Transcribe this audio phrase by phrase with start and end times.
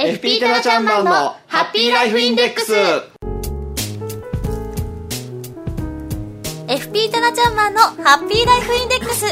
[0.00, 1.10] FP タナちゃんマンの
[1.48, 2.72] ハッピーライフインデックス。
[6.68, 9.26] FP タナちゃんマンのハッピーライフインデックス。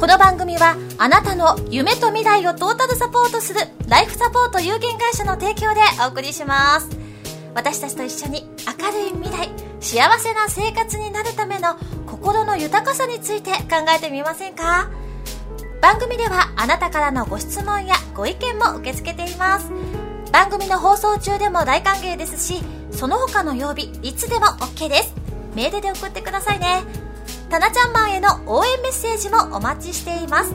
[0.00, 6.88] この番組はあなたの夢と未来をトータルサポートするライフサポート有限会社の提供でお送りします。
[7.54, 9.48] 私たちと一緒に明るい未来
[9.78, 11.76] 幸せな生活になるための
[12.08, 14.90] 心の豊かさについて考えてみませんか？
[15.80, 19.70] 番組ではあなたからのご質問やご意見も受け付けています。
[20.32, 25.14] 番組の放送中でも大歓迎ですしその他の曜日いつでも OK です。
[25.54, 26.82] メールで送ってくださいね。
[27.48, 30.54] たなちゃんマンへの応援メッセージもお待ちしています。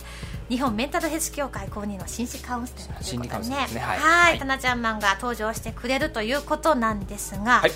[0.50, 3.56] 日本メンタルヘルス協会公認の心理カウンセラーということでね。
[3.56, 7.72] はいははいいタナちゃんマンが登場してくれるということなんですが、はい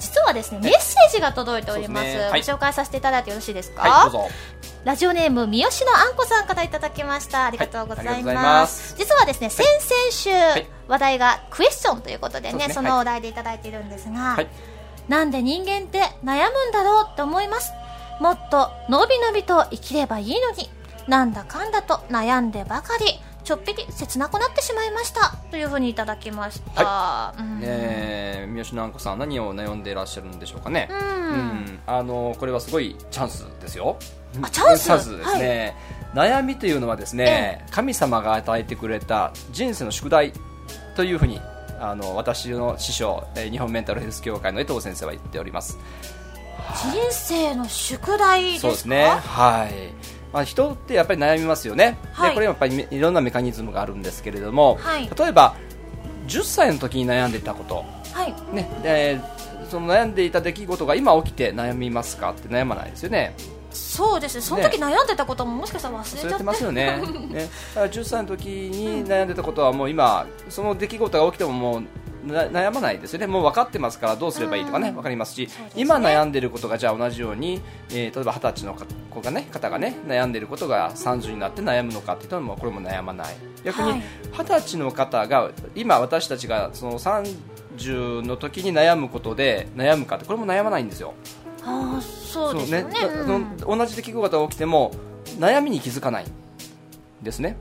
[0.00, 2.06] 実はですねメッセージが届いております。
[2.06, 2.20] ね。
[2.20, 2.42] はい。
[2.42, 4.30] ご紹介させていただいてよろしいですか、はい
[4.84, 7.46] ラジオネーム三好のあんこさんからいただきました。
[7.46, 10.66] ありがとうございます,、はい実はですね先々週、い。
[10.86, 14.48] 話題がクエスチョンということでねそそのお題でいただいているんですが、はい。
[15.08, 17.72] なんで人間って悩むんだろうって思います？
[18.20, 20.70] もっとのびのびと生きればいいのに
[21.08, 23.06] なんだかんだと悩んでばかり
[23.48, 25.34] ちょっぴり切なくなってしまいました。
[25.50, 27.60] というふうにいただきました、うん。
[27.60, 30.86] ねえ三好のあんこさん何を悩んでいらっしゃるんでしょうかね。
[30.90, 30.98] うん。
[30.98, 31.80] うん。
[31.86, 33.96] あのこれはすごいチャンスですよ。
[34.42, 35.16] あチャンス？
[35.16, 35.74] ですね、
[36.12, 40.34] 悩みというのはですね、神様が与えてくれた人生の宿題
[40.94, 41.40] というふうに
[41.80, 45.78] あの私の師匠、えー日本メンタルヘルス協会の江藤先生は言っております。
[46.92, 48.68] 人生の宿題ですか？
[48.68, 49.06] そうですね。
[49.06, 52.30] はいまあ、人ってやっぱり悩みますよね、はい。
[52.30, 55.10] でこれやっぱりいろんなメカニズムがあるんですけれども、はい。
[55.18, 55.56] 例えば
[56.26, 58.54] 10歳の時に悩んでいたこと、はい。
[58.54, 58.68] ね。
[58.82, 59.20] で
[59.70, 63.34] その悩んでいた出来事が今起きて悩みますかって悩まないですよね。
[63.70, 64.42] そうですね。
[64.42, 66.44] その時悩んでたことももしかしたら忘れちゃって。
[66.44, 67.02] ますよね。
[67.28, 67.48] ね。
[67.74, 71.86] だから10歳の時に悩んでたことはもう今その出来事が起きてももうな
[72.24, 73.26] 悩まないですよね。
[73.26, 74.94] もう分かってますからどうすればいいとかね、うん。
[74.94, 75.52] 分かりますしね。
[75.76, 78.76] 今悩んでることがじゃあ同じように、えー例えば二十歳の
[79.10, 83.36] 子がね方がね悩んでることが30になって悩むのかっていうのもこれも悩まない。
[83.64, 84.02] 逆にはい。
[84.32, 91.14] 二十歳の方が今私たちがその30の時に悩むことで悩むかってこれも悩まないんですよ。
[92.00, 93.46] そうですよね。
[93.60, 94.92] 同じ出来事が起きても
[95.38, 96.24] 悩みに気づかない
[97.22, 97.56] ですね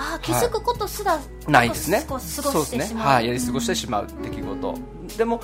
[0.00, 2.04] ああ気づくことすらないですね。
[2.08, 2.78] 過ご過そうですね。
[2.78, 4.74] ごしてしまうはい、やり過ごしてしまう出来事。
[5.18, 5.40] でも、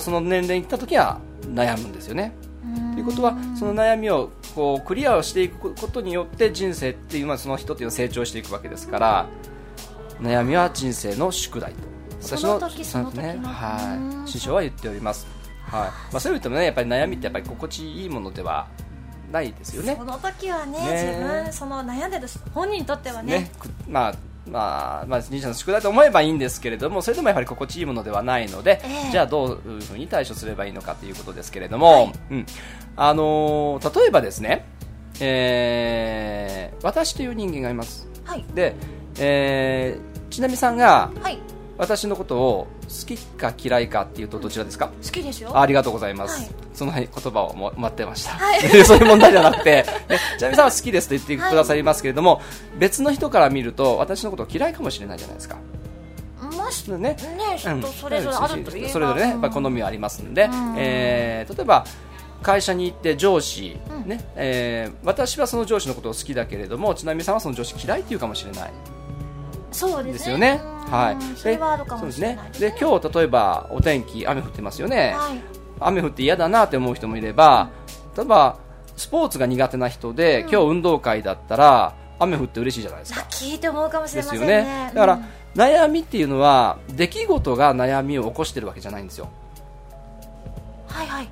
[0.00, 2.32] その年齢に来た時は悩むんですよね。
[2.64, 9.26] うんということは、その悩みをこうクリアをしていくことによって人生っていうのはその人っていうのは成長していくわけですから、
[10.20, 11.78] 悩みは人生の宿題と。
[12.20, 15.26] その時そのね、うんはい、師匠は言っております。
[15.66, 15.80] はい。
[15.80, 18.66] まあそういう意味でもね、やっぱり悩みってやっぱり心地いいものでは
[19.30, 19.96] ないですよね。
[19.96, 20.04] そ。
[20.04, 21.14] の時はねね。
[21.14, 23.32] 自分その悩んでる本人にとってはね。
[23.38, 24.14] ね、くまあ
[24.50, 29.10] まあ、まあ、人生の宿題と思えばいいんですけれども、それでもやはり心地いいものではないので、ええ。
[29.10, 32.46] じゃあどういうふうに対処すればいいのかということですけれども、うん。
[32.96, 34.64] あのー例えばですね、
[35.20, 38.08] えー私という人間がいます。
[38.24, 38.44] はい。
[38.54, 38.74] で、
[39.18, 41.38] えー、ちなみさんがはい。
[41.76, 44.88] 私のことを好きか嫌いかっていうとどちらですか？
[44.88, 45.58] 好きですよ。
[45.58, 48.60] ありがとうございます、はいその言葉をも待ってました、はい。
[48.84, 52.40] そういう問題じゃなくて、ね、ちなみさんは好きですと言ってくださいますけれども、
[52.78, 55.56] 別の人から見ると私のことを嫌いかもしれないじゃないですか、
[56.56, 56.96] ましね。
[56.98, 57.16] ね
[57.58, 58.88] 人それぞれあるといえば。
[58.88, 60.50] それぞれね、やっぱり好みはありますんで、ん。
[60.78, 61.84] えー例えば
[62.42, 64.08] 会社に行って上司、うん。
[64.08, 68.70] ねえー私はその上司のことを好きだけれどもちなみさんはその上司嫌いっていうかもしれない。
[69.70, 70.62] そうですよね。
[70.86, 70.92] うん。
[70.92, 71.16] はい。
[71.36, 72.70] それはあるかもしれないですね。
[72.70, 75.12] で今日例えばお天気雨降ってますよね。
[75.14, 77.70] はい雨降って嫌だなって思う人もいれば、
[78.16, 78.58] 例えば
[78.96, 83.20] スポーツが苦手な人で、今日運動会だったら雨降って嬉しいじゃないですか。
[83.30, 84.92] 聞いて思うかもしれでますせんねよね。
[84.94, 85.24] だから、うん
[85.54, 89.28] 悩みっていうのは出来事が悩みを起こしてるわけじゃないんですよ。
[90.86, 91.28] はいはい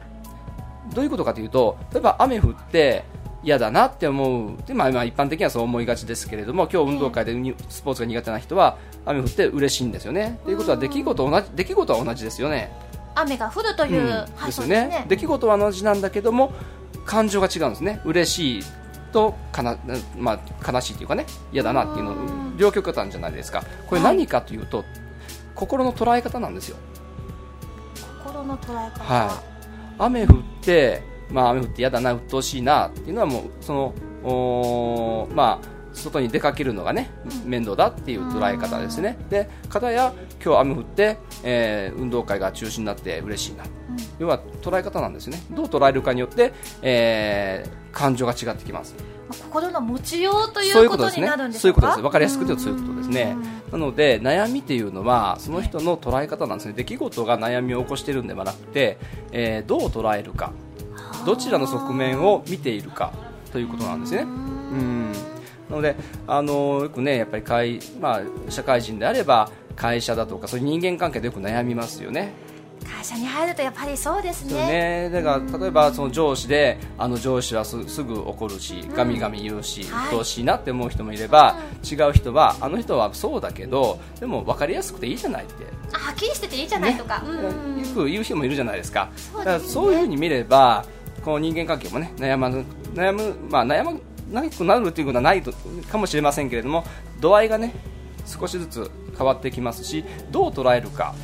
[0.94, 3.04] どういうことかというと、例えば雨降って
[3.42, 10.38] 嫌だなって思うで、まあ、まあ一般的にはそう思いがちですけれども今日運動会でにスポーツが苦手な人は雨降って嬉しいんですよね。
[10.44, 12.72] ということは出来事同じ出来事は同じですよね。
[13.20, 15.04] 雨が降るという、うんはいですよねね。
[15.08, 16.52] 出来事は同じなんだけども
[17.04, 18.00] 感情が違うんですね。
[18.04, 18.62] 嬉しい
[19.12, 19.78] とかな、
[20.18, 22.56] まあ、悲しいというかね嫌だなっていうのうん。
[22.58, 23.62] 両極端じゃないですか。
[23.86, 24.16] これはい。
[24.16, 24.84] 何かというと、
[25.54, 26.76] 心の捉え方なんですよ。
[28.24, 29.30] 心の捉え方、はい。
[29.98, 33.94] 雨降って、まあ、雨降って嫌だな、鬱陶しいなっていうのはもうその
[34.24, 37.10] おーまあ外に出かけるのがね
[37.44, 39.16] 面倒だっていう捉え方ですね。
[39.30, 40.12] で、片や
[40.44, 43.64] 今日雨降って、えー運動会が中止になって嬉しいな。
[44.18, 45.42] 要は捉え方なんですね。
[45.50, 46.52] どう捉えるかによって、
[46.82, 48.94] えー感情が違ってきます。
[49.28, 51.80] まあ心の持ちようといそうこととにこですねなるんでしょうか？
[51.80, 52.00] そういうことです。
[52.02, 53.36] わかりやすく言うとそういうことですね。
[53.72, 56.74] なので悩みっていうのはその人の捉え方なんですね。
[56.74, 58.98] 出来事が悩みを起こしているんではなくて、
[59.32, 60.52] えーどう捉えるか。
[61.26, 63.12] どちらの側面を見ているか
[63.52, 64.22] ということなんですね。
[64.22, 65.12] うん
[65.68, 65.96] なので、
[66.26, 72.32] あのよくね、やっぱり会、まあ、社会人であれば会社だとかそういう人間関係でよく悩みますよね。
[72.84, 75.08] 会社に入るとやっぱりそうですね。
[75.08, 75.10] ね。
[75.10, 80.08] だから例えばその上司であの上司はすすぐ怒るし、ガミガミ言うし、はい。
[80.08, 81.58] 鬱陶しいなって思う人もいれば、
[81.88, 85.64] 違う人はあの人はそうだけどでも分かりやすくていいじゃないって。
[85.92, 87.80] あはっきりしてていいじゃないとか、うんうん。
[87.80, 89.10] よく言う人もいるじゃないですか。
[89.16, 89.44] そうね。
[89.44, 90.84] だからそういうふうに見れば
[91.24, 92.64] こう人間関係もね悩まぬ
[92.94, 93.92] 悩むまあ悩ま
[94.30, 95.52] なくなるということはないと
[95.90, 96.84] かもしれませんけれども
[97.20, 97.74] 度合いがね
[98.28, 101.14] 少しずつ変わってきますしどう捉えるか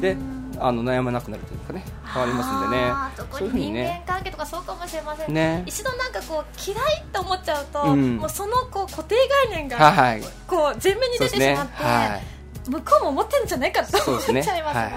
[0.00, 0.16] で
[0.58, 3.26] あの悩まなくなるというかね変わりますんでね。
[3.32, 5.32] そういうふうに人間関係とかそうかもしれません。
[5.32, 5.62] ね。
[5.66, 8.16] 一度なんかこう嫌いと思っちゃうと、うん。
[8.18, 9.16] もうそのこう固定
[9.48, 12.70] 概念がはいこう前面に出てしまって、はい。
[12.70, 14.92] 向こうも思ってるんじゃないかと思っちゃいますもはいはい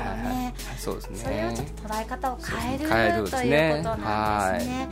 [0.45, 0.53] はい。
[0.77, 3.71] そうですそれをちょっねと捉え方を変える変えるですね。
[3.71, 3.81] とい。
[3.81, 4.87] うことなんですね。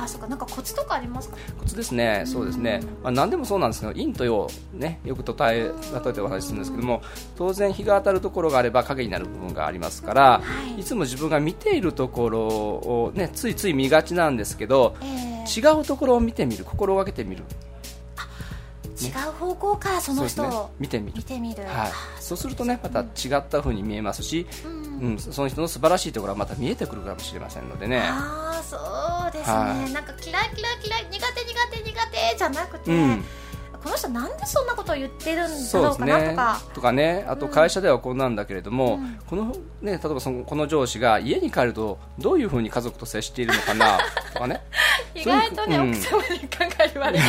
[0.00, 1.36] ああ、そうか、なんかコツとかありますか？
[1.58, 5.72] コツですね、そうですね、まあ、何でもそうなんですけど、陰と陽、ね、よくとたえ例
[6.10, 7.02] えてお話しするんですけども、
[7.36, 10.42] 当然、日が当たるところがあれば影になる部分がありますから、は
[10.76, 10.80] い。
[10.80, 17.42] い、つも自分が見ているところを、ね、ついつい見がちなんですけど、えー違うところを見てみる、心がけてみる、
[19.00, 20.58] 違う方向からその人そうですね。
[20.60, 21.00] を、見て
[21.40, 21.64] みる。
[21.64, 23.04] はい、そうするとねまた違
[23.36, 24.80] った風に見えますし、うん。
[25.00, 28.00] うん、その人の素晴らしいところがまた見えてくるかもしれませんのでね。
[28.00, 28.80] ああ、そう
[29.40, 29.56] ですね。
[29.56, 29.92] はい。
[29.92, 33.24] なんか嫌い嫌い嫌い苦手苦手苦手じゃなくて、うん。
[33.82, 36.34] この人なんでそんなことを言ってるんだろうかなとね。
[36.36, 36.60] か。
[36.74, 39.18] とかね、あと会社ではこうなんだけれども、うん。
[39.26, 43.98] このね、例えばそのこの上司が家に帰るとどういうふうに家族と接しているのかな
[44.34, 44.60] とかね、
[45.14, 47.24] 意外とね、うん奥様に考え言われて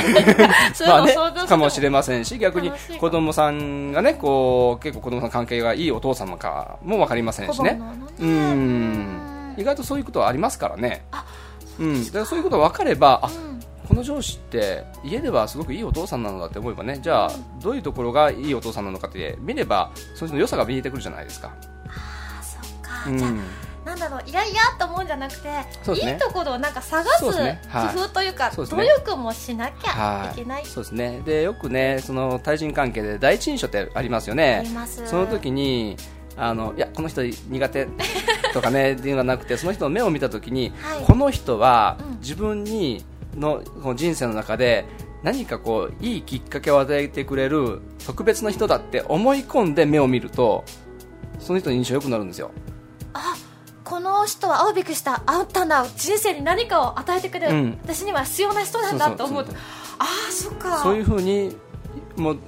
[0.73, 7.73] そういうの想像するかもしれませんし、逆に子供さんがね、こう結構子供さん関係がいいお父様かもわかりませんしね。
[7.73, 7.81] ね。
[8.19, 11.05] うん、意外とそういうことはありますからね。
[11.11, 11.25] あ
[11.81, 13.29] うん、だからそういうことが分かれば、
[13.87, 17.31] この上司って家ではすごくいいお父さんなのだって思えばねじゃあ
[17.61, 21.53] どういうところがいいお父さんなのかって見ればその良さが見えてくるじゃないですか、
[21.87, 23.17] あそっか、うん。
[23.17, 23.31] じゃあ
[23.83, 25.65] なんだろういやいやと思うんじゃなくて、ね。
[25.95, 28.83] いいところをなんか探す工夫というかそうですね。
[28.83, 31.21] 努力もしなきゃいけない、そうですね。
[31.25, 34.63] でよくねその対人関係で第一印象ってありますよね。
[34.87, 35.97] その時に
[36.37, 37.87] あのいやこの人苦手
[38.53, 41.03] とかね っていうのがなくてその人の目を見た時に、はい。
[41.05, 42.19] この人はうん。
[42.21, 43.03] 自分に
[43.35, 44.85] のこの人生の中で
[45.23, 50.63] 何かこういいきっかけを与えてくれる特別な人だって思い込んで目を見ると
[51.39, 52.51] その人の印象良くなるんですよ。
[53.13, 53.35] あ
[53.83, 57.79] この人は会うべきした会ったんだ人生に何かを与えてくれる、うん。
[57.83, 59.45] 私には必要な人なんだと思う。
[59.45, 59.51] と
[59.99, 60.79] ああそっか。
[60.83, 61.55] そういうふうに
[62.15, 62.39] もう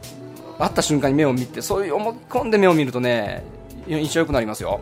[0.58, 3.44] 会った瞬間に目を見てそういう思い込んで目を見るとね
[3.88, 4.80] 印象良くなりますよ。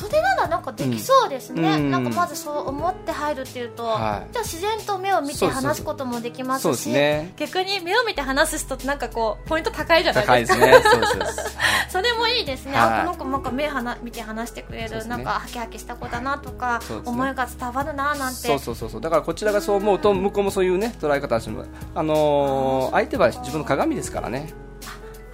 [0.00, 1.90] それならなんかできそうですね、うん。
[1.90, 4.32] なんかまずそう思って入るっていうと、はい。
[4.32, 7.34] じゃあ自然と目を見て話すこともできますしそうですね。
[7.36, 10.82] 逆に目を見て話す人ってなんかこうポイント高いじゃないですすね。
[11.90, 13.00] それもいいですね、はい。
[13.00, 15.04] あこの子なんか目はな見て話してくれる、ね。
[15.04, 18.46] なんかハキハキした子だなとか、思いが伝わるななんて。
[18.48, 19.00] そうそうそうそう。
[19.02, 24.54] だからこちらがそう思うと向こうもそういうね捉え方をしてもあのー相手は自分の鏡ですからね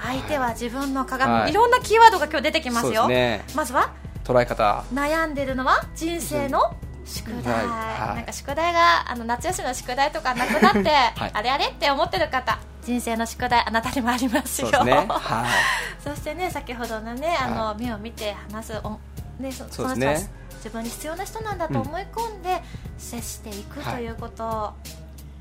[0.07, 1.51] 相手は自分の鏡、はい。
[1.51, 3.09] い、ろんなキーワードが今日出てきますよ。
[3.09, 3.45] ね。
[3.55, 3.93] まずは
[4.25, 4.85] 捉え方。
[4.93, 7.67] 悩んでるのは人生の宿題、はい。
[7.67, 8.17] はい。
[8.17, 11.31] なんか宿題があの夏休みの宿題とかなくなって、 い。
[11.33, 14.85] あれあれって思ってる方人生の宿題あなたにもありますよ。
[14.85, 14.93] ね。
[15.09, 15.49] はい。
[16.03, 18.99] そしてね先ほどのねあの、目を見て話すお
[19.41, 20.07] ねそそうですね。
[20.07, 22.63] その人は自分に必要な人なんだと思い込んで
[22.99, 24.75] 接していくはいということ、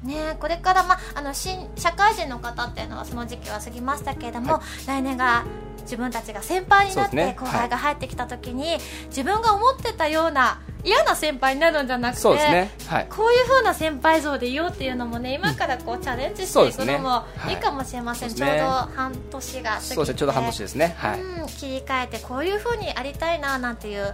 [0.06, 5.46] ね、これから、ま、あの新社会人の方っていうのはその時期は過ぎましたけれども、は来年が
[5.82, 12.72] 自分たちが先輩になって後輩が入ってきた時に、自分が思ってたような嫌な先輩になるんじゃなくてそうですね。
[12.88, 13.08] はい。
[13.10, 17.54] こういう風な先輩像でいようっていうのもね今からこうチャレンジしていくのもい。
[17.54, 18.60] いかもしれません、そうですね。
[18.60, 19.96] ちょうど半年が過ぎて。
[19.96, 20.20] そうですね。
[20.20, 20.96] ちょうど半年ですね。
[20.98, 24.14] はい、うん、切り替えてこういう風にありたいななんていう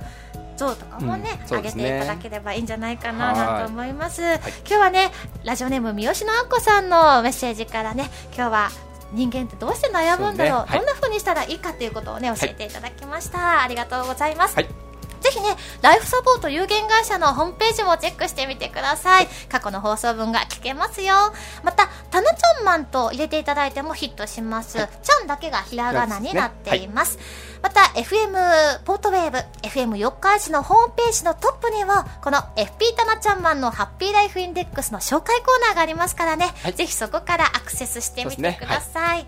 [0.61, 3.35] 像とかもね、うん上げていただければいいんじゃないかなはい。
[3.35, 5.11] なんて思います、今日はね
[5.43, 8.69] ラジオネーム三好のあんこさんのメッセージからね今日は
[9.11, 10.65] 人間ってどうして悩むんだろうね。
[10.67, 10.79] はい。
[10.79, 14.65] どんな風にしたらいいかということをね教えていただきました、ありがとうございます、はい。
[14.65, 14.71] ぜ
[15.31, 19.27] ひね、ライフサポート有限会社のホームページもチェックしてみてください。
[19.49, 21.15] 過去の放送分が聞けますよ。
[21.63, 24.77] また、タナちゃんマンと入れていただいてもヒットします。
[24.77, 27.17] ちゃんだけがひらがなになっています。
[27.61, 39.27] また、FM ポートウェーブ、FM 四日市のホームページのトップには、この FP タナちゃんマンのハッピーライフインデックスの紹介コーナーがありますからね、はいぜひそこからアクセスしてみてください。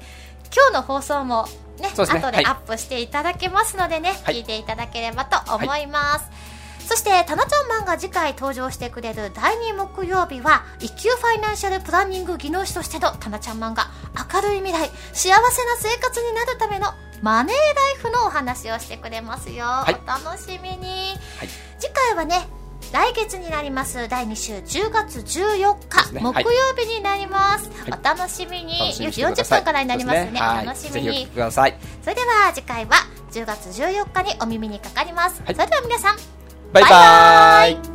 [0.55, 1.47] 今日の放送も
[1.79, 6.53] ね、ねはい後でアップしていただけますのでね、はい聞いていただければと思います。
[6.87, 13.87] そして、タナちゃんマンが次回登場してくれる第2木曜日は、一級ファイナンシャルプランニング技能士としてのタナちゃんマンが
[14.33, 15.39] 明るい未来、幸せな
[15.77, 19.63] 生活になるためのマネーライフのお話をしてくれますよ。
[19.63, 21.15] はいお楽しみに。
[21.39, 21.49] はい
[21.79, 22.47] 次回はね、
[22.93, 24.07] 来月になります。
[24.07, 26.21] 第2週10月14日、すね。
[26.21, 27.99] 木曜日になります、はい。
[27.99, 28.77] お楽しみに。
[28.79, 29.61] 楽しみ4時40にしてください。
[29.61, 30.25] 分からになりますね。
[30.25, 31.27] そうですお楽しみに。
[31.33, 32.91] それでは次回は
[33.31, 35.55] 10月14日にお耳にかかります、はい。
[35.55, 36.17] それでは皆さん。
[36.71, 37.92] バイババイバイ